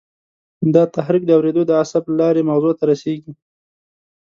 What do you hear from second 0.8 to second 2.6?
تحریک د اورېدو د عصب له لارې